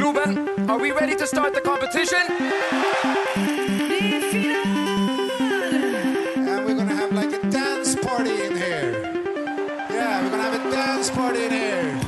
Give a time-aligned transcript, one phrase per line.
[0.00, 2.24] Globen, are we ready to start the competition?
[6.48, 8.92] And we're gonna have like a dance party in here.
[9.90, 12.00] Yeah, we're gonna have a dance party in here.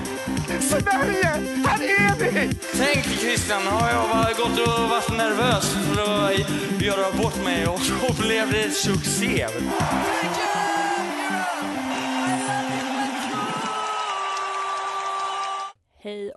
[0.61, 1.33] Sverige,
[1.67, 2.51] här är vi!
[2.79, 7.81] Tänk Christian, har jag bara gått och varit nervös för att göra bort mig och
[7.81, 9.47] så blev det succé.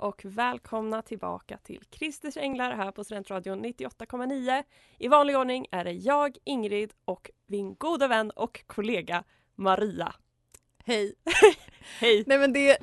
[0.06, 4.64] Och välkomna tillbaka till Christers Änglar här på Studentradion 98,9.
[4.98, 9.24] I vanlig ordning är det jag, Ingrid och min goda vän och kollega
[9.56, 10.16] Maria.
[10.86, 11.16] Hej.
[12.00, 12.24] Hej!
[12.28, 12.78] Nej men det,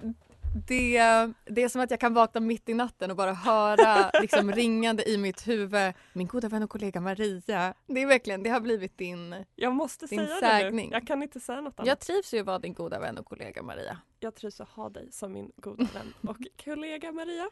[0.69, 0.99] det,
[1.47, 5.09] det är som att jag kan vakna mitt i natten och bara höra liksom ringande
[5.11, 7.75] i mitt huvud min goda vän och kollega Maria.
[7.87, 9.45] Det är verkligen, det har blivit din...
[9.57, 10.41] Jag måste Din säga det nu.
[10.41, 10.91] sägning.
[10.93, 11.89] Jag kan inte säga något annat.
[11.89, 13.99] Jag trivs ju att vara din goda vän och kollega Maria.
[14.23, 17.51] Jag trivs att ha dig som min goda vän och kollega Maria.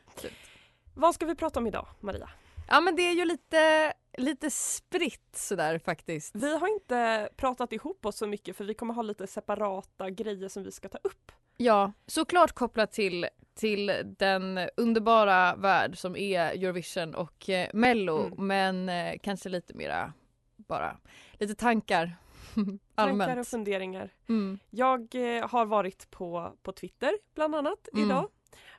[0.94, 2.30] Vad ska vi prata om idag, Maria?
[2.68, 6.34] Ja men det är ju lite, lite spritt sådär faktiskt.
[6.34, 10.48] Vi har inte pratat ihop oss så mycket för vi kommer ha lite separata grejer
[10.48, 11.32] som vi ska ta upp.
[11.56, 18.46] Ja, såklart kopplat till, till den underbara värld som är Eurovision och eh, Mello Mm.
[18.46, 20.12] men eh, kanske lite mera
[20.56, 20.96] bara
[21.32, 22.16] lite tankar
[22.54, 23.48] Tankar och allmänt.
[23.48, 24.10] funderingar.
[24.28, 24.58] Mm.
[24.70, 28.04] Jag eh, har varit på, på Twitter bland annat Mm.
[28.06, 28.28] idag.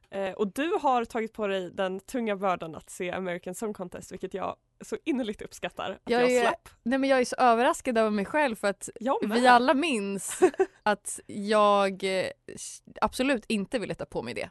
[0.10, 4.12] Eh, och du har tagit på dig den tunga bördan att se American Song Contest
[4.12, 6.70] vilket jag så innerligt uppskattar att Jag jag, är- slapp.
[6.84, 8.90] Nej men jag är så överraskad över mig själv för att
[9.22, 10.40] vi alla minns
[10.84, 12.28] att jag eh,
[13.02, 14.50] absolut inte ville ta på mig det.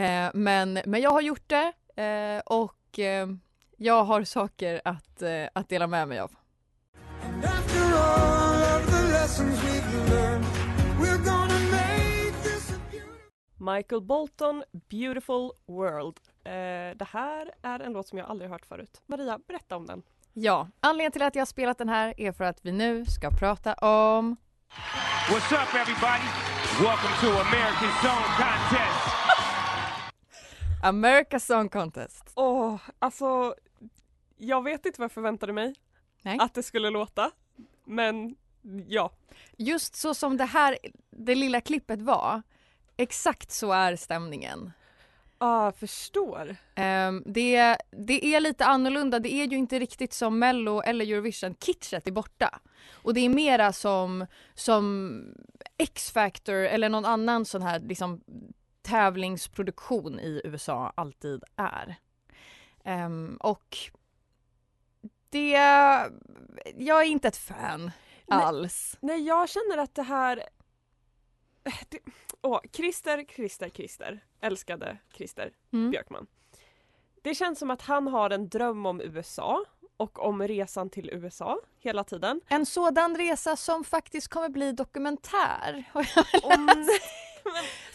[0.00, 3.26] Eh, men, men jag har gjort det eh, och eh,
[3.76, 6.32] jag har saker att, att dela med mig av.
[13.62, 16.18] Michael Bolton, Beautiful World.
[16.44, 19.02] Eh, det här är en låt som jag aldrig hört förut.
[19.06, 20.02] Maria, berätta om den.
[20.32, 23.30] Ja, anledningen till att jag har spelat den här är för att vi nu ska
[23.30, 24.36] prata om
[25.30, 26.28] What's up, everybody?
[26.80, 29.14] Welcome to American Song Contest.
[30.82, 32.32] America Song Contest.
[32.34, 33.54] Åh, alltså
[34.36, 35.74] jag vet inte vad jag förväntade mig
[36.22, 36.38] Nej.
[36.40, 37.30] att det skulle låta.
[37.84, 38.36] Men
[38.86, 39.10] ja,
[39.56, 40.78] Just så som det här,
[41.10, 42.42] det lilla klippet var,
[42.96, 44.72] exakt så är stämningen.
[45.38, 46.56] ah, jag förstår.
[46.74, 51.54] Ehm, det, det är lite annorlunda, det är ju inte riktigt som Mello eller Eurovision,
[51.54, 52.60] kitschet är borta.
[52.92, 55.18] Och det är mera som, som
[55.78, 58.20] X-Factor eller någon annan sån här liksom,
[58.82, 61.96] tävlingsproduktion i USA alltid är.
[62.84, 63.76] Ehm, och
[65.32, 65.50] det,
[66.76, 67.90] jag är inte ett fan
[68.26, 68.42] Nej.
[68.44, 68.96] alls.
[69.00, 70.42] Nej, jag känner att det här...
[71.88, 71.98] Det...
[72.42, 74.24] Åh, Christer, Christer, Christer.
[74.40, 75.90] Älskade Christer Mm.
[75.90, 76.26] Björkman.
[77.22, 79.64] Det känns som att han har en dröm om USA
[79.96, 82.40] och om resan till USA hela tiden.
[82.48, 85.84] En sådan resa som faktiskt kommer bli dokumentär.
[85.92, 86.66] har jag Om...
[86.66, 87.02] läst.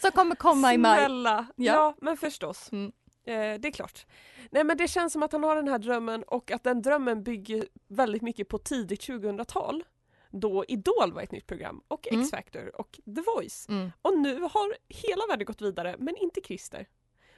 [0.01, 0.99] som kommer komma i maj.
[0.99, 1.47] Snälla!
[1.55, 1.73] Ja.
[1.73, 1.95] Ja.
[2.01, 2.72] men förstås.
[2.72, 2.91] Mm.
[3.28, 4.06] Eh, det är klart.
[4.52, 7.24] Nej men det känns som att han har den här drömmen och att den drömmen
[7.24, 9.84] bygger väldigt mycket på tidigt 2000-tal.
[10.32, 12.22] Då Idol var ett nytt program och Mm.
[12.22, 13.70] X-Factor och The Voice.
[13.70, 13.91] Mm.
[14.02, 16.88] Och nu har hela världen gått vidare men inte Christer.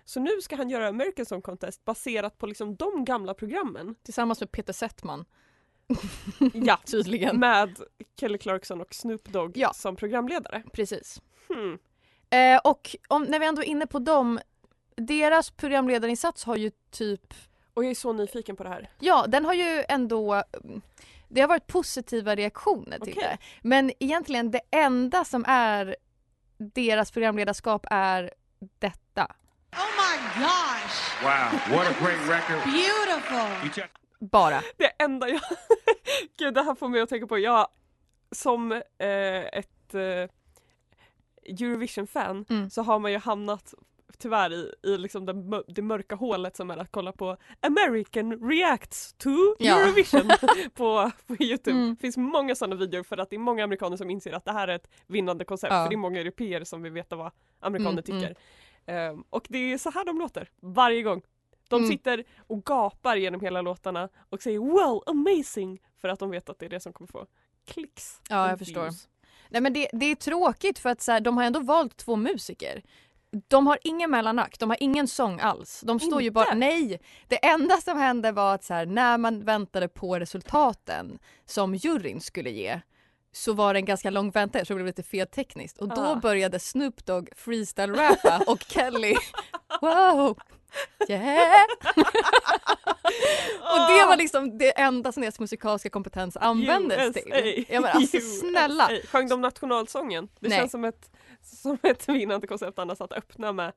[0.06, 3.96] Så nu ska han göra American Song Contest baserat på liksom de gamla programmen.
[4.04, 5.26] Tillsammans med Peter Settman.
[6.54, 7.40] Ja, Tydligen.
[7.40, 7.80] med
[8.20, 9.74] Kelly Clarkson och Snoop Dogg Ja.
[9.74, 10.64] som programledare.
[10.74, 11.22] Precis.
[11.48, 11.78] Hmm.
[12.30, 14.40] Eh, och om, när vi ändå är inne på dem,
[15.00, 17.34] deras programledarinsats har ju typ,
[17.74, 18.90] Och jag är så nyfiken på det här.
[19.00, 20.44] ja den har ju ändå
[21.28, 23.38] det har varit positiva reaktioner till Okej.
[23.42, 23.68] det.
[23.68, 25.96] Men egentligen det enda som är
[26.58, 28.34] deras programledarskap är
[28.80, 29.28] detta.
[29.72, 31.24] Oh my gosh.
[31.24, 32.74] Wow, what a great record.
[32.74, 33.84] Beautiful.
[34.20, 34.62] Bara.
[34.78, 35.42] Det enda jag...
[36.38, 37.38] Gud, det här får mig att tänka på.
[37.40, 37.68] Jag
[38.32, 38.80] som eh,
[39.54, 40.30] ett eh,
[41.46, 42.70] Eurovision-fan Mm.
[42.70, 43.74] så har man ju hamnat
[44.18, 49.14] tyvärr i, i liksom den, det mörka hålet som är att kolla på American reacts
[49.14, 49.30] to
[49.60, 49.80] Ja.
[49.82, 50.28] Eurovision
[50.74, 51.78] på, på Youtube.
[51.78, 51.90] Mm.
[51.96, 54.52] Det finns många sådana videor för att det är många amerikaner som inser att det
[54.52, 55.84] här är ett vinnande koncept Ja.
[55.84, 58.36] för det är många europeer som vill veta vad amerikaner Mm, tycker.
[58.86, 61.22] Ehm, och det är så här de låter varje gång.
[61.70, 61.90] De Mm.
[61.92, 66.60] sitter och gapar genom hela låtarna och säger wow amazing för att de vet att
[66.60, 67.26] det är det som kommer få
[67.66, 68.22] klicks.
[68.30, 68.90] Ja, jag förstår.
[69.50, 72.16] Nej men det, det är tråkigt för att så här, de har ändå valt två
[72.16, 72.82] musiker.
[73.48, 75.82] De har ingen mellanakt, de har ingen sång alls.
[75.86, 76.34] De står ju Inte?
[76.34, 77.00] bara, nej!
[77.28, 82.22] Det enda som hände var att så här, när man väntade på resultaten som juryn
[82.22, 82.80] skulle ge
[83.32, 85.78] så var det en ganska lång väntan, så det blev lite fel tekniskt.
[85.78, 86.16] Och då Ah.
[86.16, 89.16] började Snoop Dogg freestyle-rappa och Kelly,
[89.82, 90.38] wow,
[91.10, 91.66] yeah!
[93.62, 97.32] och det var liksom det enda som deras musikaliska kompetens användes till.
[97.34, 97.66] USA.
[97.74, 98.92] Ja men alltså snälla!
[98.92, 99.08] USA.
[99.08, 100.30] Sjöng de nationalsången?
[100.40, 100.58] Det Nej.
[100.58, 101.12] känns som ett,
[101.62, 103.74] som ett vinnande koncept annars att öppna med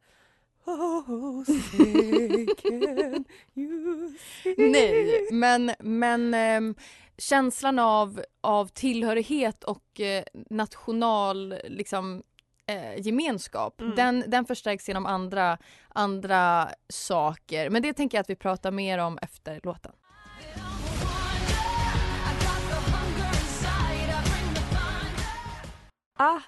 [0.64, 3.25] Oh, say can
[3.55, 4.55] you see?
[4.59, 6.75] Nej, men, men ehm,
[7.19, 12.23] känslan av, av tillhörighet och eh, national liksom,
[12.67, 13.94] eh, gemenskap Mm.
[13.94, 17.70] den, den förstärks genom andra, andra saker.
[17.70, 19.93] Men det tänker jag att vi pratar mer om efter låten.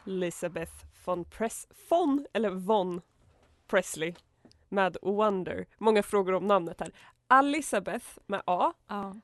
[0.06, 0.72] Elizabeth
[1.04, 3.00] von Press von, eller von
[3.66, 4.14] Presley
[4.68, 5.66] med Wonder.
[5.78, 6.92] Många frågor om namnet här.
[7.28, 8.72] Elizabeth med A.
[8.86, 9.14] Ja.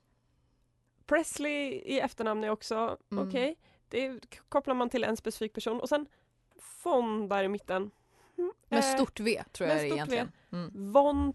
[1.07, 3.29] Presley i efternamn är också Mm.
[3.29, 3.57] okej.
[3.89, 6.07] Det kopplar man till en specifik person och sen
[6.85, 7.91] von där i mitten.
[8.69, 10.33] Med eh, stort V tror med jag det är stort egentligen.
[10.53, 10.93] Mm.
[10.93, 11.33] Von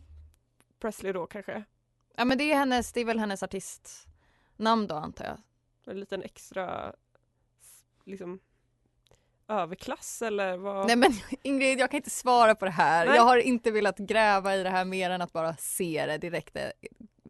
[0.80, 1.64] Presley då kanske.
[2.16, 5.38] Ja men det är, hennes, det är väl hennes artistnamn då antar jag.
[5.94, 6.96] En liten extra
[8.04, 8.40] liksom
[9.48, 10.88] överklass eller vad?
[10.88, 11.12] Nej men
[11.44, 13.06] Ingrid jag kan inte svara på det här.
[13.06, 13.16] Nej.
[13.16, 16.58] Jag har inte velat gräva i det här mer än att bara se det direkt.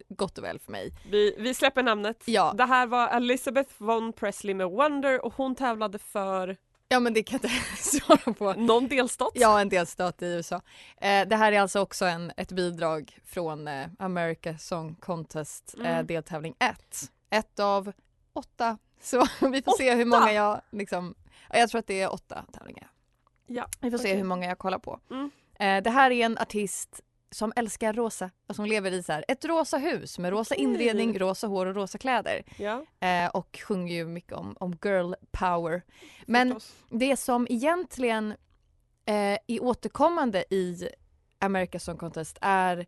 [0.09, 0.91] Gott och väl för mig.
[1.11, 2.23] Vi, vi släpper namnet.
[2.25, 2.53] Ja.
[2.57, 6.57] Det här var Elizabeth von Presley med Wonder och hon tävlade för
[6.87, 8.53] Ja men det kan jag inte svara på.
[8.53, 9.31] någon delstat.
[9.33, 10.61] Ja, en delstat i USA.
[11.01, 15.89] Eh, det här är alltså också en, ett bidrag från eh, America Song Contest eh,
[15.89, 16.05] Mm.
[16.07, 16.75] deltävling 1.
[17.29, 17.91] Ett av
[18.33, 18.77] åtta.
[19.01, 19.17] Så
[19.51, 20.19] vi får se hur Åtta?
[20.19, 21.15] många jag liksom,
[21.49, 22.91] jag tror att det är åtta tävlingar.
[23.47, 24.17] Ja, Vi får se okej.
[24.17, 24.99] hur många jag kollar på.
[25.11, 25.31] Mm.
[25.59, 27.01] Eh, det här är en artist
[27.31, 31.19] som älskar rosa och som lever i så här, ett rosa hus med rosa inredning,
[31.19, 32.43] rosa hår och rosa kläder.
[32.57, 35.81] Ja, Eh, och sjunger ju mycket om, om girl power.
[36.25, 36.75] Men förstås.
[36.89, 38.31] det som egentligen
[39.05, 39.15] eh,
[39.47, 40.89] är återkommande i
[41.39, 42.85] America's Song Contest är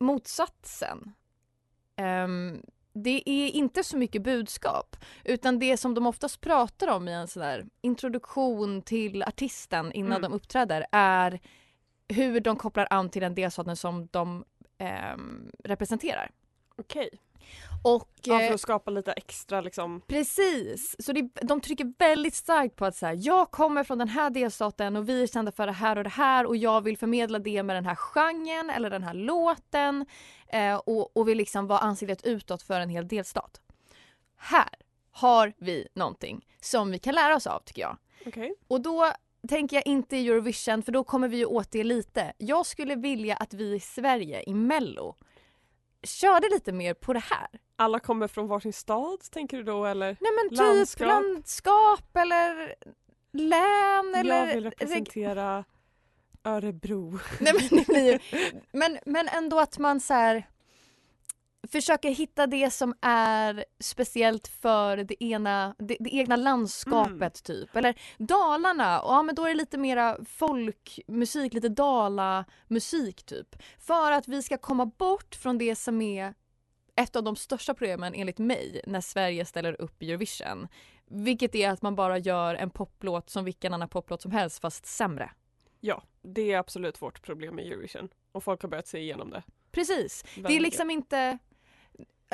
[0.00, 1.12] motsatsen.
[1.96, 2.62] Ehm,
[2.94, 7.28] det är inte så mycket budskap utan det som de oftast pratar om i en
[7.28, 10.22] sån där introduktion till artisten innan Mm.
[10.22, 11.40] de uppträder är
[12.08, 14.44] hur de kopplar an till den delstaten som de
[14.78, 16.30] ehm, representerar.
[16.76, 17.10] okej.
[17.84, 20.00] Och, Ja, eh, för att skapa lite extra liksom.
[20.06, 24.08] Precis, så det, de trycker väldigt starkt på att så här, jag kommer från den
[24.08, 26.98] här delstaten och vi är kända för det här och det här och jag vill
[26.98, 30.06] förmedla det med den här genren eller den här låten
[30.48, 33.60] eh, och, och vill liksom vara ansiktet utåt för en hel delstat.
[34.36, 34.68] Här
[35.10, 37.96] har vi någonting som vi kan lära oss av tycker jag.
[38.26, 38.54] Okej.
[38.68, 39.12] Och då
[39.48, 42.32] tänker jag inte Eurovision för då kommer vi åt det lite.
[42.38, 45.16] Jag skulle vilja att vi i Sverige i Mello
[46.06, 47.46] körde lite mer på det här.
[47.76, 50.16] Alla kommer från varsin stad tänker du då eller?
[50.20, 51.06] Nej men typ Landskap.
[51.08, 52.74] landskap, eller
[53.32, 54.46] län eller...
[54.46, 55.64] Jag vill representera
[56.44, 57.18] Örebro.
[57.40, 58.18] Nej, men,
[58.72, 60.46] men, men ändå att man så här
[61.68, 67.30] försöker hitta det som är speciellt för det, ena, det, det egna landskapet Mm.
[67.30, 67.76] typ.
[67.76, 73.62] Eller Dalarna, ja, men då är det lite mera folkmusik, lite dalamusik typ.
[73.78, 76.34] För att vi ska komma bort från det som är
[76.96, 80.68] ett av de största problemen enligt mig när Sverige ställer upp i Eurovision.
[81.06, 84.86] Vilket är att man bara gör en poplåt som vilken annan poplåt som helst fast
[84.86, 85.30] sämre.
[85.80, 88.08] Ja, det är absolut vårt problem med Eurovision.
[88.32, 89.42] Och folk har börjat se igenom det.
[89.70, 90.24] Precis.
[90.36, 91.38] Det är liksom inte...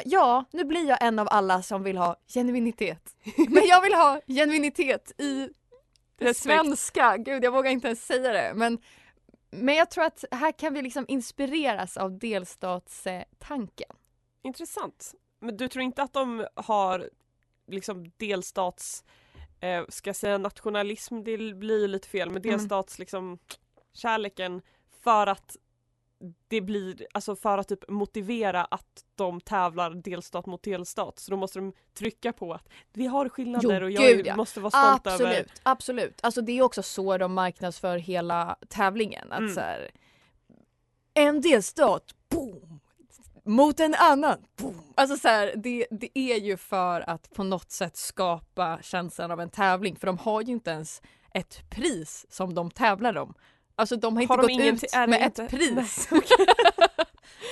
[0.05, 3.17] Ja, nu blir jag en av alla som vill ha genuinitet.
[3.49, 5.49] Men jag vill ha genuinitet i
[6.17, 7.17] det svenska.
[7.17, 8.53] Gud, jag vågar inte ens säga det.
[8.55, 8.79] Men,
[9.51, 13.91] men jag tror att här kan vi liksom inspireras av delstatstanken.
[14.43, 15.15] Intressant.
[15.41, 17.11] Men du tror inte att de har
[17.67, 19.05] liksom delstats,
[19.61, 22.51] eh, ska jag säga nationalism, det blir lite fel, men Mm.
[22.59, 23.39] delstats liksom
[23.93, 24.63] kärleken
[25.03, 25.57] för att
[26.49, 31.37] det blir, alltså för att typ motivera att de tävlar delstat mot delstat så då
[31.37, 34.37] måste de trycka på att vi har skillnader Jo, och jag gud, ja.
[34.37, 36.21] måste vara stolt absolut, över absolut.
[36.23, 39.33] Alltså det är också så de marknadsför hela tävlingen.
[39.33, 39.55] Att Mm.
[39.55, 39.91] så här,
[41.15, 42.81] en delstat, boom!
[43.45, 44.83] Mot en annan, boom!
[44.95, 49.41] Alltså så här, det, det är ju för att på något sätt skapa känslan av
[49.41, 51.03] en tävling för de har ju inte ens
[51.35, 53.35] ett pris som de tävlar om.
[53.81, 54.51] Alltså de har inte Har de gått
[54.85, 56.09] ut med inte- ett pris.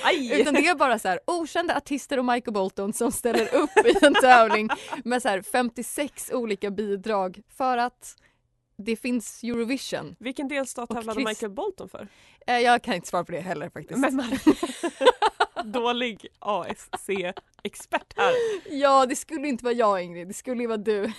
[0.05, 0.41] Aj!
[0.41, 4.05] Utan det är bara så här okända artister och Michael Bolton som ställer upp i
[4.07, 4.69] en tävling
[5.05, 8.17] med så här 56 olika bidrag för att
[8.79, 10.17] det finns Eurovision.
[10.19, 12.09] Vilken delstat tävlade Chris- Michael Bolton för?
[12.47, 14.01] Eh, Jag kan inte svara på det heller faktiskt.
[14.01, 14.39] Men
[15.73, 18.33] dålig ASC-expert här.
[18.71, 21.13] Ja, det skulle inte vara jag Ingrid, det skulle ju vara du.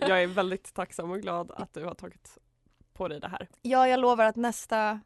[0.00, 2.38] Jag är väldigt tacksam och glad att du har tagit
[3.00, 3.48] på dig det här.
[3.62, 5.00] Ja, jag lovar att nästa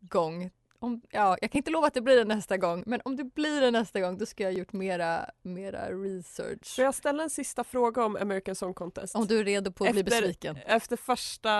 [0.00, 3.16] gång, om, ja, jag kan inte lova att det blir det nästa gång, men om
[3.16, 6.76] det blir det nästa gång då ska jag ha gjort mera, mera research.
[6.76, 9.14] Får jag ställa en sista fråga om American Song Contest?
[9.16, 10.56] Om du är redo på att bli Efter- besviken.
[10.66, 11.50] Efter första,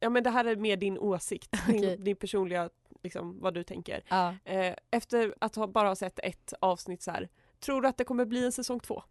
[0.00, 1.80] ja men det här är mer din åsikt, Okej.
[1.80, 2.70] din, din personliga,
[3.02, 4.02] liksom vad du tänker.
[4.08, 4.34] Ja.
[4.44, 7.28] Eh, efter att ha bara sett ett avsnitt så här,
[7.60, 9.02] tror du att det kommer bli en säsong två?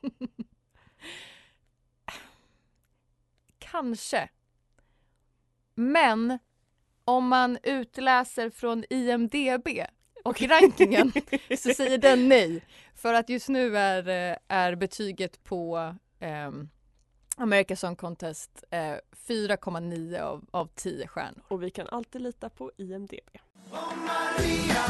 [3.71, 4.29] Kanske.
[5.75, 6.39] Men
[7.05, 9.67] om man utläser från IMDB
[10.23, 11.11] och rankingen
[11.57, 12.63] så säger den nej.
[12.95, 16.69] För att just nu är, eh, är betyget på ehm,
[17.37, 18.95] American Song Contest eh,
[19.27, 21.43] 4,9 av, av 10 stjärnor.
[21.47, 23.37] Och vi kan alltid lita på IMDB.
[23.71, 24.85] Maria,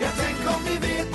[0.00, 1.08] jag tänk om ni vet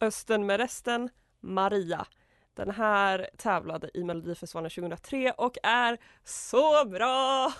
[0.00, 1.10] Östen med resten,
[1.40, 2.06] Maria.
[2.54, 7.52] Den här tävlade i Melodifestivalen 2003 och är så bra!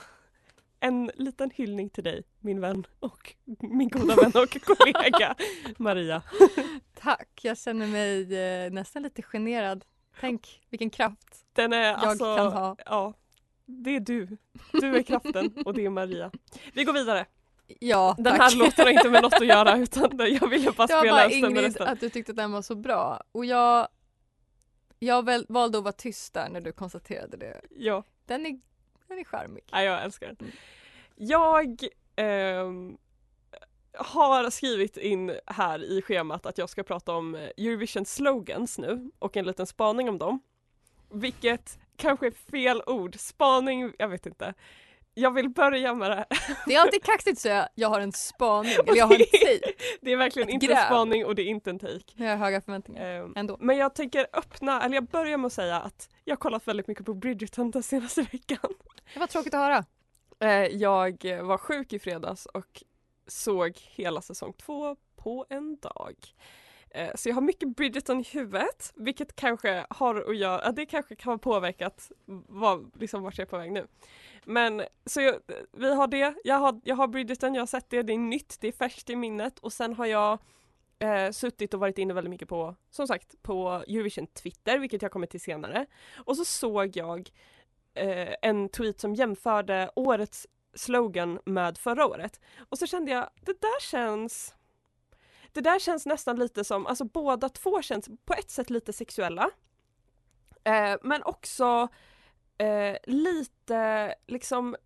[0.80, 5.34] En liten hyllning till dig, min vän och min goda vän och kollega
[5.76, 6.22] Maria.
[6.94, 9.84] Tack, jag känner mig eh, nästan lite generad.
[10.20, 11.44] Tänk vilken kraft.
[11.52, 12.76] Den är Jag alltså, kan ha.
[12.86, 13.14] ja,
[13.66, 14.36] det är du.
[14.72, 16.30] Du är kraften och det är Maria.
[16.72, 17.26] Vi går vidare.
[17.66, 18.40] Ja, Den tack.
[18.52, 21.16] här låten har inte med något att göra utan jag ville bara Det var spela
[21.16, 23.88] bara Ingrid att du tyckte att den var så bra och jag
[25.04, 27.61] jag väl, valde att vara tyst där när du konstaterade det.
[27.70, 28.04] Ja.
[28.26, 28.61] Den är,
[29.08, 29.64] den är charmig.
[29.70, 30.52] Ja, jag älskar den.
[31.16, 32.96] Jag ehm,
[33.92, 39.11] har skrivit in här i schemat att jag ska prata om eh, Eurovision slogans nu
[39.18, 40.40] och en liten spaning om dem.
[41.11, 44.54] Vilket kanske är fel ord, spaning, jag vet inte.
[45.14, 46.25] Jag vill börja med det.
[46.66, 49.73] Det är alltid kaxigt att säga jag har en spaning eller jag har en take.
[50.00, 50.76] Det är verkligen Ett inte gräv.
[50.78, 52.04] en spaning och det är inte en take.
[52.16, 53.56] Jag har höga förväntningar Ehm, ändå.
[53.61, 56.87] Men jag tänker öppna, eller jag börjar med att säga att jag har kollat väldigt
[56.88, 58.75] mycket på Bridgerton den senaste veckan.
[59.14, 59.85] Det var tråkigt att höra.
[60.40, 62.83] Eh, Jag var sjuk i fredags och
[63.26, 66.14] såg hela säsong två på en dag.
[66.94, 70.86] Eh, Så jag har mycket Bridgerton i huvudet, vilket kanske har att göra, ja, det
[70.86, 72.12] kanske kan ha påverkat
[72.48, 73.86] vad, liksom vart jag är på väg nu.
[74.44, 75.34] Men så jag,
[75.72, 78.56] vi har det, jag har, jag har Bridgerton, jag har sett det, det är nytt,
[78.60, 80.38] det är färskt i minnet och sen har jag
[80.98, 85.12] eh, suttit och varit inne väldigt mycket på, som sagt, på Eurovision Twitter, vilket jag
[85.12, 85.86] kommer till senare.
[86.16, 87.30] Och så såg jag
[87.94, 92.40] eh, en tweet som jämförde årets slogan med förra året.
[92.68, 94.54] Och så kände jag, det där känns
[95.54, 99.50] det där känns nästan lite som, alltså båda två känns på ett sätt lite sexuella.
[100.64, 101.88] Eh, men också
[102.58, 104.76] eh, lite liksom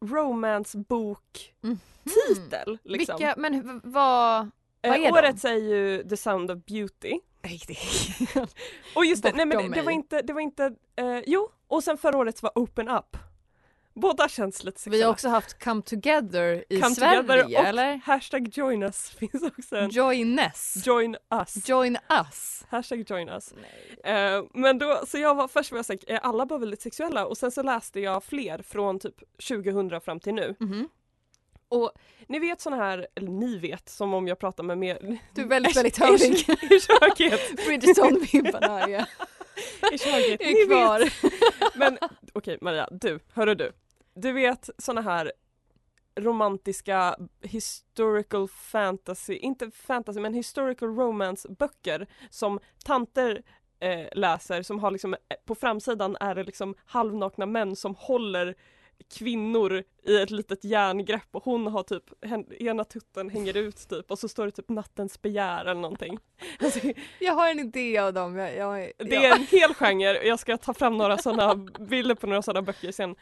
[0.00, 1.54] romancebok
[2.04, 2.78] titel.
[2.84, 3.16] Liksom.
[3.16, 4.50] Vilka, men vad,
[4.82, 7.20] vad Eh, är årets är ju The Sound of Beauty.
[7.42, 7.74] de?
[8.96, 11.84] Och just det, nej men det, det var inte, det var inte, eh, jo, och
[11.84, 13.16] sen förra årets var Open Up.
[14.00, 14.96] Båda känns lite sexuella.
[14.98, 18.00] Vi har också haft Come Together i Come Sverige Together och eller?
[18.04, 19.90] hashtag join us finns också en.
[19.90, 20.86] Joiness.
[20.86, 21.68] Join us.
[21.68, 22.64] Join us.
[22.68, 23.52] Hashtag join us.
[24.04, 27.26] Eh, men då, så jag var först var jag säker, är alla bara väldigt sexuella?
[27.26, 29.14] Och sen så läste jag fler från typ
[29.48, 30.54] 2000 fram till nu.
[30.60, 30.88] Mhm.
[31.68, 31.92] Och
[32.28, 35.46] ni vet såna här, eller ni vet som om jag pratar med mer Du är
[35.46, 36.48] väldigt, väldigt i, hövlig.
[36.70, 37.56] i köket.
[37.66, 39.06] Bridgerton-vibbarna är,
[39.92, 40.40] I köket.
[40.40, 40.98] Ni är kvar.
[41.00, 41.76] Vet.
[41.76, 41.98] Men
[42.32, 43.72] okej Maria, du, hörru du.
[44.16, 45.32] Du vet såna här
[46.16, 53.42] romantiska historical fantasy, inte fantasy men historical romance böcker som tanter
[53.80, 58.54] eh, läser som har liksom, eh, på framsidan är det liksom halvnakna män som håller
[59.14, 62.04] kvinnor i ett litet järngrepp och hon har typ,
[62.60, 66.18] ena tutten hänger ut typ och så står det typ nattens begär eller någonting.
[66.60, 66.80] Alltså,
[67.20, 68.36] Jag har en idé av dem.
[68.36, 72.14] Jag, jag, det är en hel genre och jag ska ta fram några sådana bilder
[72.14, 73.16] på några sådana böcker sen.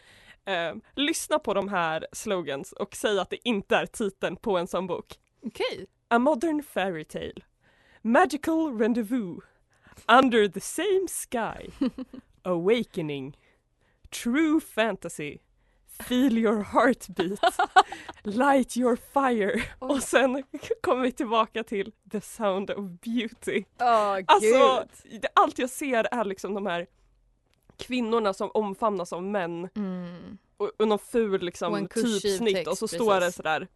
[0.47, 4.67] Eh, lyssna på de här slogans och säg att det inte är titeln på en
[4.67, 5.07] sån bok.
[5.43, 5.87] Okej.
[6.09, 7.35] A modern fairy tale.
[8.03, 9.45] Magical rendezvous.
[10.09, 11.71] Under the same sky.
[12.43, 13.37] Awakening.
[14.11, 15.39] True fantasy.
[16.09, 17.39] Feel your heartbeat.
[18.23, 19.63] Light your fire.
[19.79, 20.43] Och sen
[20.81, 23.65] kommer vi tillbaka till the sound of beauty.
[23.81, 24.87] Åh Alltså,
[25.35, 26.87] allt jag ser är liksom de här
[27.87, 30.39] kvinnorna som omfamnas av män Mm.
[30.57, 32.97] och, och någon ful Och liksom en kursiv typsnitt text, och så precis.
[33.01, 33.69] står det sådär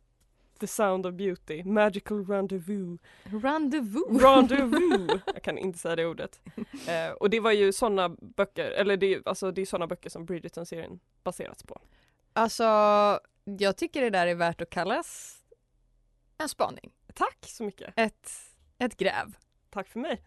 [0.61, 4.23] The sound of beauty, magical rendezvous, Rendezvous.
[4.23, 5.21] rendezvous.
[5.35, 6.41] Jag kan inte säga det ordet.
[6.89, 10.11] Eh, och det var ju sådana böcker, eller det, är- alltså, det är sådana böcker
[10.11, 11.81] som Bridgerton-serien baserats på.
[12.33, 12.65] Alltså,
[13.45, 15.39] jag tycker det där är värt att kallas
[16.39, 16.91] en spaning.
[17.15, 17.93] Tack så mycket.
[17.97, 18.31] Ett,
[18.79, 19.37] ett gräv.
[19.71, 20.23] Tack för mig.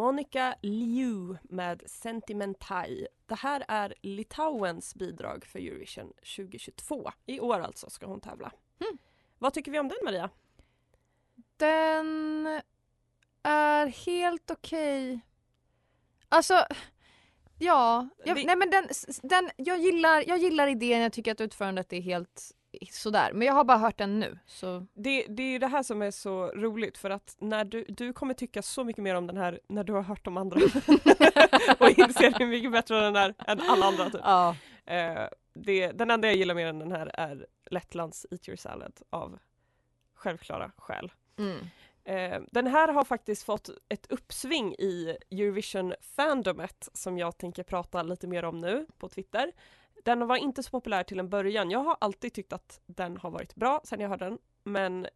[0.00, 3.06] Monica Liu med Sentimentai.
[3.26, 7.10] Det här är Litauens bidrag för Eurovision 2022.
[7.26, 8.52] I år alltså ska hon tävla.
[8.80, 8.98] Mm.
[9.38, 10.30] Vad tycker vi om den Maria?
[11.56, 12.46] Den
[13.42, 15.20] är helt okej.
[16.28, 16.64] Alltså,
[17.58, 18.08] ja.
[18.24, 18.88] Jag, Det- nej men den,
[19.22, 22.56] den, jag, gillar, jag gillar idén, jag tycker att utförandet är helt
[22.90, 23.32] sådär.
[23.32, 24.38] Men jag har bara hört den nu.
[24.46, 24.86] Så.
[24.94, 28.12] Det, det är ju det här som är så roligt för att när du, du
[28.12, 30.56] kommer tycka så mycket mer om den här när du har hört de andra
[31.78, 34.20] och inser hur mycket bättre den är än alla andra typ.
[34.24, 34.56] Ja.
[34.86, 39.00] Eh, det, den enda jag gillar mer än den här är Lettlands Eat Your Salad
[39.10, 39.38] av
[40.14, 41.12] självklara skäl.
[41.38, 41.58] Mm.
[42.04, 48.26] Eh, den här har faktiskt fått ett uppsving i Eurovision-fandomet som jag tänker prata lite
[48.26, 49.52] mer om nu på Twitter.
[50.04, 51.70] Den var inte så populär till en början.
[51.70, 54.38] Jag har alltid tyckt att den har varit bra sen jag hörde den.
[54.62, 55.06] Men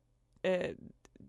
[0.43, 0.71] eh,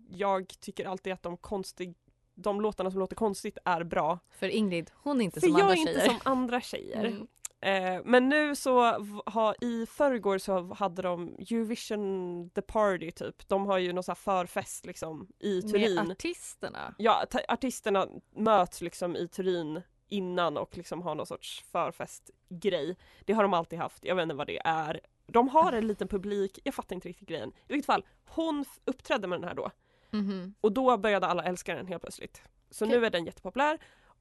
[0.08, 1.94] jag tycker alltid att de, konstig,
[2.34, 4.18] de låtarna som låter konstigt är bra.
[4.30, 6.06] För Ingrid, hon är inte För som jag andra är inte tjejer.
[6.06, 7.04] som andra tjejer.
[7.04, 7.26] Mm.
[7.60, 8.80] Eh, men nu så
[9.26, 13.48] har, i förrgår så hade de Eurovision the party typ.
[13.48, 15.94] De har ju någon sån här förfest liksom i Turin.
[15.94, 16.94] Med artisterna.
[16.98, 22.96] Ja, artisterna möts liksom i Turin innan och liksom har någon sorts förfestgrej.
[23.24, 25.00] Det har de alltid haft, jag vet inte vad det är.
[25.26, 27.48] De har en liten publik, jag fattar inte riktigt grejen.
[27.48, 29.70] I vilket fall, hon uppträdde med den här då.
[30.10, 30.54] Mhm.
[30.60, 32.42] Och då började alla älska den helt plötsligt.
[32.70, 32.98] Så Okej.
[32.98, 33.78] nu är den jättepopulär.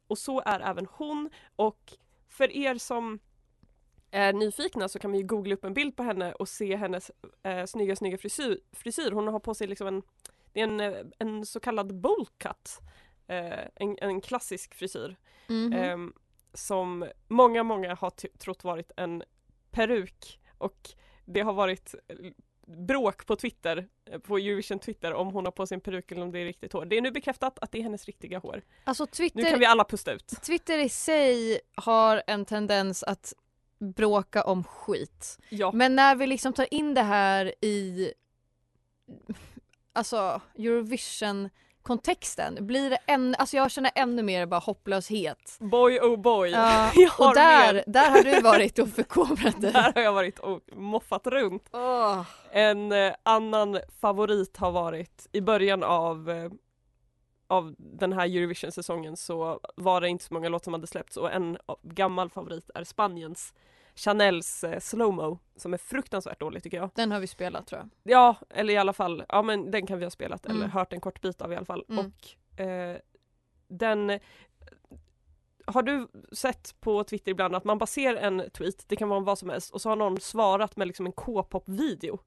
[0.07, 1.29] Och så är även hon.
[1.55, 1.93] Och
[2.27, 3.19] för er som
[4.11, 7.11] är nyfikna så kan vi ju googla upp en bild på henne och se hennes
[7.43, 9.11] eh, snygga, snygga frisyr, frisyr.
[9.11, 10.01] Hon har på sig liksom en,
[10.53, 12.79] det är en, eh, en så kallad bowl cut.
[13.27, 15.15] Eh, en, en klassisk frisyr.
[15.47, 15.73] Mhm.
[15.73, 16.13] Ehm,
[16.53, 19.23] som många, många har trott varit en
[19.71, 20.89] peruk och
[21.25, 22.15] det har varit eh,
[22.67, 26.31] bråk på Twitter, eh, på Eurovision Twitter om hon har på sin peruk eller om
[26.31, 26.85] det är riktigt hår.
[26.85, 28.61] Det är nu bekräftat att det är hennes riktiga hår.
[28.83, 30.27] Alltså Nu Twitter, kan vi alla pusta ut.
[30.27, 33.33] Twitter i sig har en tendens att
[33.79, 35.37] bråka om skit.
[35.49, 35.71] Ja.
[35.71, 38.13] Men när vi liksom tar in det här i
[39.93, 41.49] alltså Eurovision
[41.85, 45.57] kontexten blir det en, alltså jag känner ännu mer bara hopplöshet.
[45.59, 46.53] Boy oh boy.
[46.53, 47.83] Har och där, mer.
[47.87, 49.71] där har du varit och förkovrat dig.
[49.71, 51.69] Där har jag varit och moffat runt.
[51.71, 52.21] Åh.
[52.51, 56.51] En eh, annan favorit har varit i början av eh,
[57.47, 61.33] av den här Eurovision-säsongen så var det inte så många låtar som hade släppts och
[61.33, 63.53] en gammal favorit är Spaniens
[63.95, 66.89] Chanels eh, Slowmo som är fruktansvärt dålig tycker jag.
[66.95, 67.89] Den har vi spelat tror jag.
[68.13, 70.69] Ja, eller i alla fall, ja men den kan vi ha spelat eller Mm.
[70.71, 71.85] hört en kort bit av i alla fall.
[71.89, 72.05] Mm.
[72.05, 72.97] Och eh,
[73.67, 74.19] den
[75.67, 79.19] har du sett på Twitter ibland att man bara ser en tweet, det kan vara
[79.19, 82.19] vad som helst, och så har någon svarat med liksom en K-pop-video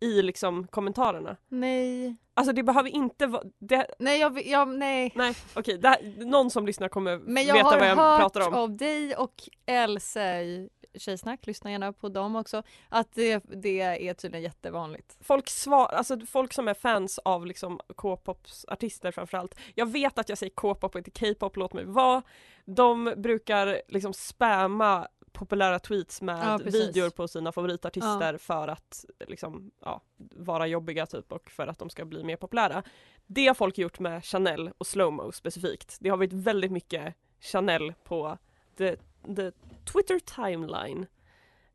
[0.00, 1.36] i liksom kommentarerna.
[1.48, 2.16] Nej.
[2.34, 5.12] Alltså det behöver inte vara, det, Nej, jag, jag, nej.
[5.14, 8.48] nej okej, här- någon som lyssnar kommer Men jag veta har vad jag hört pratar
[8.48, 8.54] om.
[8.54, 9.34] av dig och
[9.66, 15.16] Elsa i Tjejsnack, lyssna gärna på dem också, att det, det är tydligen jättevanligt.
[15.20, 19.54] Folk, svar, alltså folk som är fans av liksom K-pops artister framförallt.
[19.74, 22.22] Jag vet att jag säger K-pop och inte K-pop, låt mig vara.
[22.64, 29.70] De brukar liksom spamma populära tweets med Ja, videor på sina favoritartister för att liksom,
[29.80, 30.00] ja,
[30.36, 32.82] vara jobbiga typ och för att de ska bli mer populära.
[33.26, 35.96] Det har folk gjort med Chanel och Slowmo specifikt.
[36.00, 38.38] Det har varit väldigt mycket Chanel på
[38.78, 38.96] the,
[39.36, 39.52] the
[39.84, 41.06] Twitter timeline.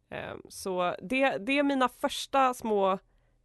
[0.09, 2.99] Ehm, så det, det är mina första små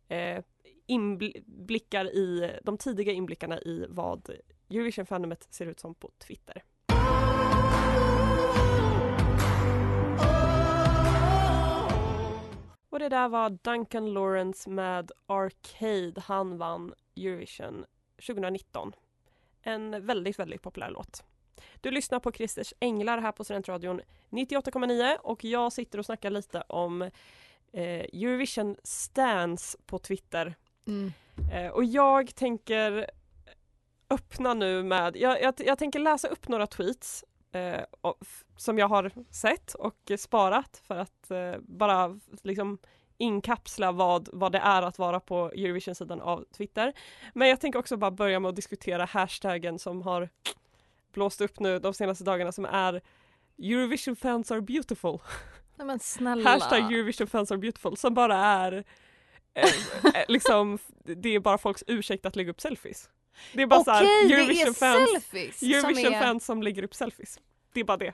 [0.08, 0.44] eh,
[0.86, 4.30] inblickar i, de tidiga inblickarna i vad
[4.70, 6.62] Eurovision fandomet ser ut som på Twitter.
[12.90, 16.20] Och det där var Duncan Lawrence med Arcade.
[16.20, 17.84] Han vann Eurovision
[18.26, 18.92] 2019.
[19.62, 21.24] en väldigt, väldigt populär låt.
[21.80, 26.60] Du lyssnar på Christers Änglar här på Studentradion 98,9 och jag sitter och snackar lite
[26.60, 27.02] om
[27.72, 30.54] eh, Eurovision Stans på Twitter.
[30.86, 31.12] Mm.
[31.52, 33.10] Eh, och jag tänker
[34.10, 38.24] öppna nu med, jag, jag, jag tänker läsa upp några tweets eh, och,
[38.56, 42.78] som jag har sett och sparat för att eh, bara liksom
[43.18, 46.92] inkapsla vad, vad det är att vara på Eurovision-sidan av Twitter.
[47.34, 50.28] Men jag tänker också bara börja med att diskutera hashtaggen som har
[51.16, 53.00] blåst upp nu de senaste dagarna som är
[53.58, 55.18] Eurovision fans are beautiful.
[55.76, 56.50] Nej men snälla.
[56.50, 58.84] Hashtag Eurovision fans are beautiful som bara är
[59.54, 59.64] eh,
[60.04, 63.10] eh, liksom, det är bara folks ursäkt att lägga upp selfies.
[63.52, 66.20] Det är bara så här, Okej, det Eurovision fans, selfies Eurovision som är...
[66.20, 67.40] fans som lägger upp selfies.
[67.72, 68.12] Det är bara det.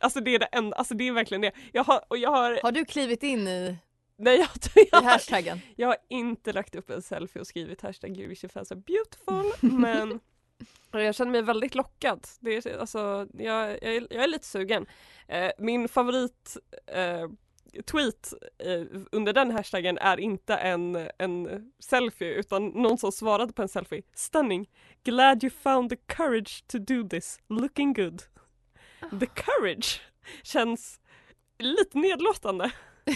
[0.00, 1.52] Alltså det är det enda, alltså det är verkligen det.
[1.72, 3.76] Jag har, och jag har, Har du klivit in i,
[4.16, 5.60] nej jag, i jag, hashtaggen?
[5.76, 10.20] jag har inte lagt upp en selfie och skrivit hashtag Eurovision fans are beautiful men
[10.92, 12.26] jag känner mig väldigt lockad.
[12.40, 14.86] Det är, alltså, jag, jag, är- jag är lite sugen.
[15.28, 17.28] Eh, min favorit eh,
[17.84, 23.62] tweet eh, under den hashtaggen är inte en, en selfie utan någon som svarade på
[23.62, 24.02] en selfie.
[24.14, 24.70] Stunning!
[25.04, 27.38] Glad you found the courage to do this.
[27.48, 28.22] Looking good.
[29.20, 30.00] The courage
[30.42, 31.00] känns
[31.58, 32.70] lite nedlåtande.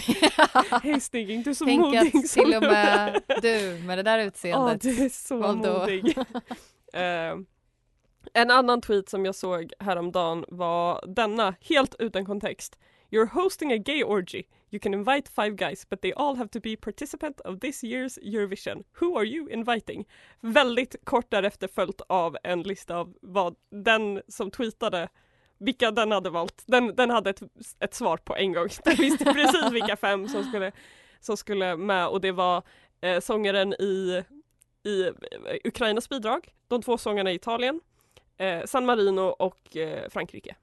[0.83, 1.97] Hej snygging, du är så Tänk modig.
[1.99, 4.81] att som till och med du med det där Ja, utseendet.
[4.81, 6.17] du är så modig.
[6.95, 7.37] Eh,
[8.33, 12.79] en annan tweet som jag såg häromdagen var denna, helt utan kontext.
[13.09, 14.43] You're hosting a gay orgy.
[14.69, 18.19] You can invite five guys but they all have to be participant of this year's
[18.21, 18.83] Eurovision.
[18.99, 20.05] Who are you inviting?
[20.41, 25.09] Väldigt kort därefter följt av en lista av vad den som tweetade
[25.57, 26.63] vilka den hade valt.
[26.65, 27.41] Den, den hade ett,
[27.79, 28.67] ett svar på en gång.
[28.83, 30.71] Den visste precis vilka fem som skulle,
[31.19, 32.63] som skulle med och det var
[33.01, 34.23] eh, sångaren i,
[34.83, 35.11] i
[35.63, 37.81] Ukrainas bidrag, de två sångarna i Italien,
[38.37, 40.55] eh, San Marino och eh, Frankrike.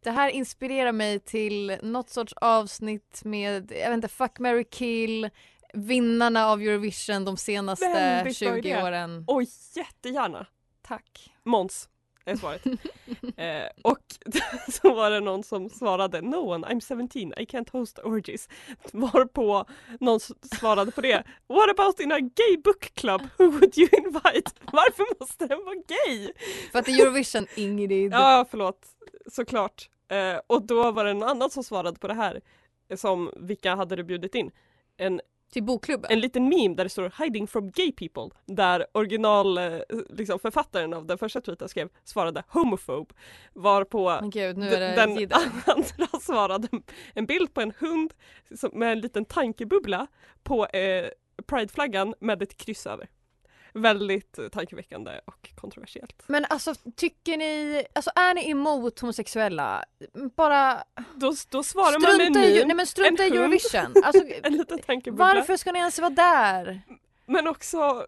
[0.00, 5.30] Det här inspirerar mig till något sorts avsnitt med, jag vet inte, Fuck, marry, kill,
[5.72, 8.82] vinnarna av Eurovision de senaste Väldigt bra 20 idé.
[8.82, 9.24] åren.
[9.26, 10.46] Oj, jättegärna!
[10.82, 11.32] Tack.
[11.42, 11.88] Måns
[12.24, 12.64] är svaret.
[13.36, 13.98] eh, och
[14.72, 18.48] så var det någon som svarade No one, I'm 17, I can't host orgies.
[18.92, 19.64] Varpå
[20.00, 20.20] någon
[20.60, 23.22] svarade på det What about in a gay book club?
[23.38, 24.50] Who would you invite?
[24.72, 26.32] Varför måste den vara gay?
[26.72, 28.12] För att det är Eurovision, Ingrid.
[28.12, 28.86] Ja, förlåt.
[29.32, 29.88] Såklart.
[30.08, 32.40] Eh, och då var det en annan som svarade på det här.
[32.88, 34.50] eh, Som vilka hade du bjudit in?
[34.96, 35.20] En,
[35.52, 36.10] Till bokklubben.
[36.10, 38.38] en liten meme där det står Hiding from gay people.
[38.46, 39.78] Där original eh,
[40.08, 43.14] liksom författaren av den första tweeten skrev svarade homophobe.
[43.52, 45.10] Varpå Men gud, nu är det den
[45.66, 46.68] andra svarade
[47.14, 48.14] en bild på en hund
[48.72, 50.06] med en liten tankebubbla
[50.42, 51.08] på eh,
[51.46, 53.08] prideflaggan med ett kryss över.
[53.74, 56.22] Väldigt tankeväckande och kontroversiellt.
[56.26, 59.84] Men alltså tycker ni, alltså är ni emot homosexuella?
[60.36, 60.84] Bara
[61.14, 63.94] Då, då svarar man med en meme, nej men strunta i Eurovision.
[64.04, 65.24] Alltså, en liten tankebubbla.
[65.24, 66.82] varför ska ni ens vara där?
[67.26, 68.06] Men också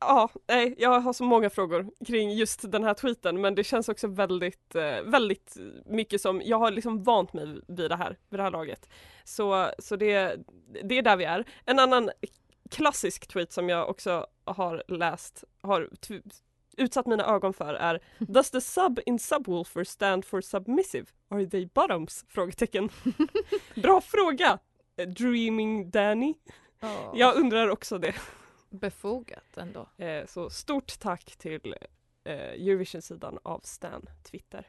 [0.00, 3.88] Ja, nej, jag har så många frågor kring just den här tweeten men det känns
[3.88, 8.38] också väldigt, eh, väldigt mycket som, jag har liksom vant mig vid det här, vid
[8.38, 8.88] det här laget.
[9.24, 10.36] Så, så det,
[10.84, 11.44] det är där vi är.
[11.64, 12.10] En annan
[12.70, 15.88] klassisk tweet som jag också har läst, har
[16.76, 21.06] utsatt mina ögon för är Does the sub in Subwoofer stand for submissive?
[21.28, 22.24] Are they bottoms?
[22.28, 22.88] Frågetecken.
[23.74, 24.58] Bra fråga!
[25.16, 26.34] Dreaming Danny.
[26.80, 28.14] Ja, Jag undrar också det.
[28.70, 29.88] Befogat ändå.
[29.96, 31.74] Eh, så stort tack till
[32.24, 34.66] eh, Eurovision-sidan av Stan Twitter.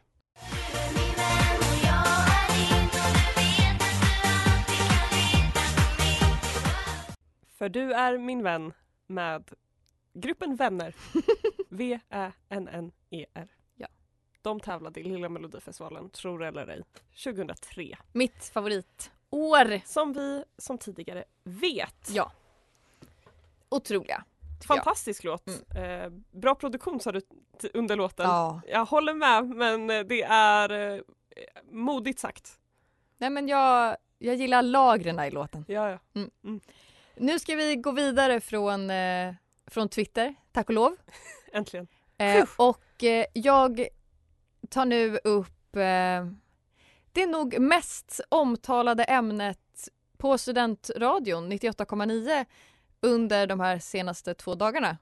[7.58, 8.74] För du är min vän
[9.08, 9.52] med
[10.14, 10.96] gruppen Vänner.
[11.70, 13.48] V-Ä-N-N-E-R.
[13.76, 13.88] Ja.
[14.42, 16.84] De tävlade i Lilla Melodifestivalen, tror eller ej,
[17.24, 17.98] 2003.
[18.12, 19.88] Mitt favoritår.
[19.88, 22.10] Som vi som tidigare vet.
[22.10, 22.32] Ja.
[23.70, 24.24] Otroliga.
[24.62, 24.84] tycker jag.
[24.84, 25.48] Fantastisk låt.
[25.76, 27.22] Eh, bra produktion sa du
[27.74, 28.26] under låten.
[28.26, 28.62] Ja.
[28.68, 31.02] Jag håller med men eh, det är eh,
[31.72, 32.60] modigt sagt.
[33.18, 35.66] Nej men jag, jag gillar lagren i låten.
[35.68, 36.00] Ja, ja.
[37.18, 39.34] Nu ska vi gå vidare från, eh,
[39.68, 40.96] från Twitter, tack och lov.
[41.54, 41.88] Äntligen.
[42.18, 43.88] Eh, och eh, jag
[44.70, 46.26] tar nu upp eh,
[47.12, 52.46] det nog mest omtalade ämnet på studentradion 98,9
[53.02, 54.98] under de här senaste två dagarna.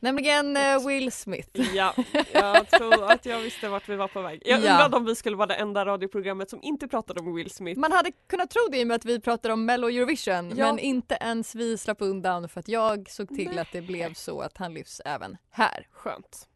[0.00, 1.74] Nämligen eh, Will Smith.
[1.74, 1.94] Ja,
[2.32, 4.42] jag tror att jag visste vart vi var på väg.
[4.44, 4.72] Jag Ja.
[4.72, 7.80] undrade om vi skulle vara det enda radioprogrammet som inte pratade om Will Smith.
[7.80, 10.66] Man hade kunnat tro det i och med att vi pratar om Mello Eurovision Ja.
[10.66, 13.58] men inte ens vi slapp undan för att jag såg till Nej.
[13.58, 15.86] att det blev så att han lyfts även här.
[15.92, 16.48] Skönt.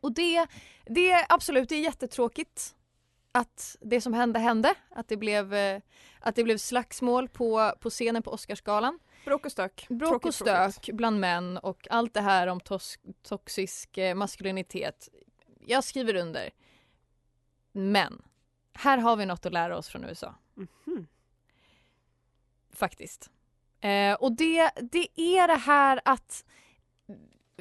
[0.00, 0.46] Och det,
[0.86, 2.74] det är absolut, det är jättetråkigt
[3.32, 4.74] att det som hände hände.
[4.90, 5.80] Att det blev, eh,
[6.20, 8.98] att det blev slagsmål på, på scenen på Oscarsgalan.
[9.26, 9.86] Bråk och stök.
[9.88, 12.60] Bråk och stök bland män och allt det här om
[13.22, 15.08] toxisk eh, maskulinitet.
[15.60, 16.50] Jag skriver under.
[17.72, 18.22] Men
[18.72, 20.34] här har vi något att lära oss från USA.
[20.54, 21.06] Mhm.
[22.72, 23.30] Faktiskt.
[23.80, 26.44] Eh, och det, det är det här att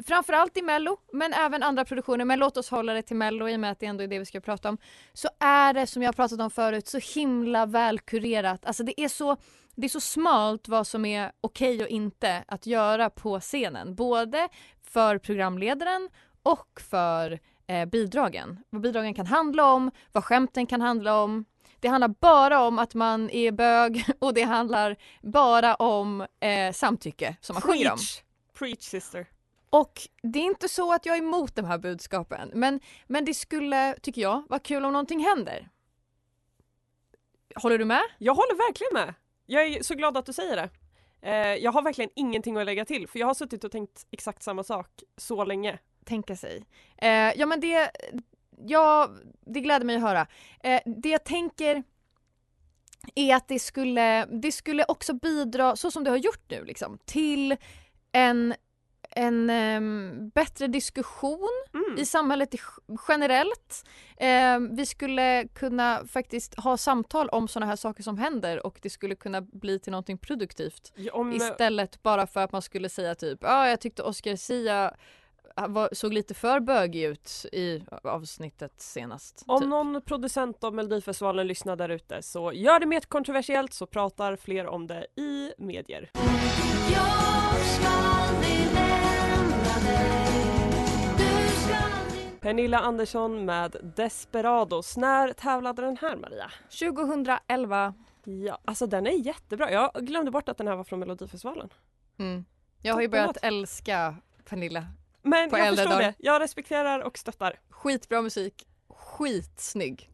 [0.03, 3.55] framförallt i Mello, men även andra produktioner, men låt oss hålla det till Mello i
[3.55, 4.77] och med att det ändå är det vi ska prata om,
[5.13, 8.65] så är det som jag har pratat om förut så himla välkurerat.
[8.65, 9.37] Alltså det är så,
[9.75, 13.95] det är så smalt vad som är okej och inte att göra på scenen.
[13.95, 14.49] Både
[14.83, 16.09] för programledaren
[16.43, 18.59] och för eh, bidragen.
[18.69, 21.45] Vad bidragen kan handla om, vad skämten kan handla om.
[21.79, 27.35] Det handlar bara om att man är bög och det handlar bara om eh, samtycke
[27.41, 27.97] som man sjunger om.
[28.59, 29.34] Preach sister.
[29.69, 33.33] Och det är inte så att jag är emot de här budskapen men, men det
[33.33, 35.69] skulle, tycker jag, vara kul om någonting händer.
[37.55, 38.03] Håller du med?
[38.17, 39.13] Jag håller verkligen med.
[39.45, 40.69] Jag är så glad att du säger det.
[41.21, 44.43] Eh, jag har verkligen ingenting att lägga till för jag har suttit och tänkt exakt
[44.43, 45.79] samma sak så länge.
[46.05, 46.65] Tänka sig.
[46.97, 47.91] Eh, ja men det,
[48.65, 49.09] ja,
[49.45, 50.27] det gläder mig att höra.
[50.63, 51.83] Eh, det jag tänker
[53.15, 56.97] är att det skulle, det skulle också bidra, så som det har gjort nu, liksom,
[57.05, 57.57] till
[58.11, 58.53] en,
[59.15, 61.99] en ehm, bättre diskussion Mm.
[61.99, 62.55] i samhället
[63.07, 63.83] generellt.
[64.17, 68.89] Eh, vi skulle kunna faktiskt ha samtal om sådana här saker som händer och det
[68.89, 70.93] skulle kunna bli till någonting produktivt.
[70.95, 74.35] Ja, Om, Istället bara för att man skulle säga typ ja ah, jag tyckte Oscar
[74.35, 74.93] Sia
[75.67, 79.43] var, såg lite för bögig ut i avsnittet senast.
[79.47, 79.69] om typ.
[79.69, 84.67] någon producent av Melodifestivalen lyssnar där ute så gör det mer kontroversiellt så pratar fler
[84.67, 86.09] om det i medier.
[92.45, 94.97] Pernilla Andersson med Desperados.
[94.97, 96.51] När tävlade den här Maria?
[96.79, 97.93] 2011.
[98.23, 99.71] Ja, alltså den är jättebra.
[99.71, 101.69] Jag glömde bort att den här var från Melodifestivalen.
[102.19, 102.45] Mm.
[102.81, 104.15] Jag har ju börjat älska
[104.49, 104.87] Pernilla.
[105.21, 106.07] Men På jag äldre förstår dagar.
[106.17, 106.25] det.
[106.25, 107.59] Jag respekterar och stöttar.
[107.69, 108.67] Skitbra musik.
[108.89, 110.09] Skitsnygg.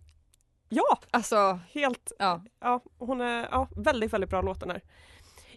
[0.69, 2.11] Ja, Alltså, helt.
[2.19, 2.43] ja.
[2.59, 4.81] Ja, hon är ja, väldigt, väldigt bra låt den här.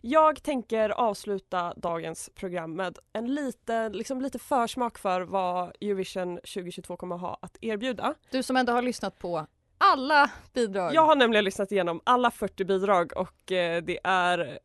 [0.06, 6.96] Jag tänker avsluta dagens program med en liten, liksom lite försmak för vad Eurovision 2022
[6.96, 8.14] kommer ha att erbjuda.
[8.30, 9.46] Du som ändå har lyssnat på
[9.78, 10.94] alla bidrag.
[10.94, 14.58] Jag har nämligen lyssnat igenom alla 40 bidrag och eh, det är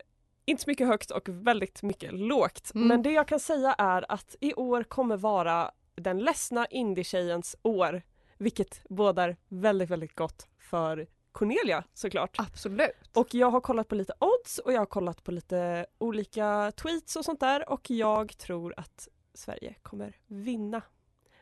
[0.44, 2.70] inte så mycket högt och väldigt mycket lågt.
[2.74, 2.88] Mm.
[2.88, 8.02] Men det jag kan säga är att i år kommer vara den ledsna indietjejens år.
[8.38, 12.36] Vilket bådar väldigt, väldigt gott för Cornelia såklart.
[12.38, 12.90] Absolut.
[13.12, 17.16] Och jag har kollat på lite odds och jag har kollat på lite olika tweets
[17.16, 20.82] och sånt där och jag tror att Sverige kommer vinna.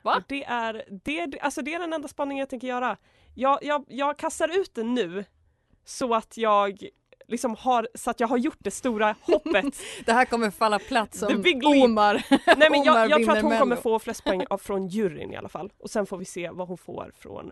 [0.03, 0.17] Va?
[0.17, 2.97] Och det, är, det, alltså det är den enda spaningen jag tänker göra.
[3.35, 5.25] Jag, jag, jag kastar ut den nu
[5.85, 6.89] så att jag
[7.29, 9.75] liksom har, så att jag har gjort det stora hoppet.
[10.07, 11.45] Det här kommer falla platt som.
[11.65, 12.27] Omar.
[12.57, 13.61] Nej men jag, jag tror att hon Mello.
[13.61, 15.73] kommer få flest poäng av, från juryn i alla fall.
[15.79, 17.51] Och sen får vi se vad hon får från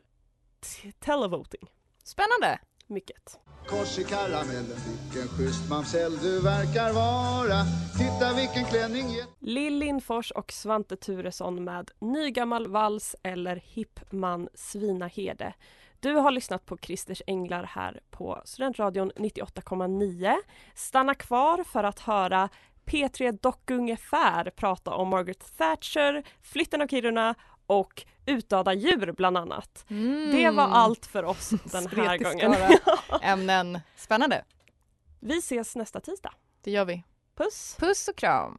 [0.99, 1.71] televoting.
[2.07, 2.59] Spännande.
[2.87, 3.41] Mycket.
[3.67, 7.65] Kors i karamellen, vilken schysst mamsell du verkar vara
[7.99, 9.07] Titta vilken klänning
[9.41, 15.55] Lill Lindfors och Svante Turesson med Nygammal vals eller Hippman Svinaherde.
[16.01, 20.37] Du har lyssnat på Christers Änglar här på Studentradion 98,9.
[20.75, 22.49] Stanna kvar för att höra
[22.87, 27.35] P3 Dock ungefär prata om Margaret Thatcher, flytten av Kiruna
[27.67, 29.85] och utdöda djur bland annat.
[29.89, 30.33] Mm.
[30.33, 32.55] Det var allt för oss den här gången.
[33.23, 33.81] ämnen.
[33.97, 34.45] Spännande.
[35.21, 36.33] Vi ses nästa tisdag.
[36.65, 37.03] Det gör vi.
[37.37, 37.77] Puss!
[37.79, 38.59] Puss och kram.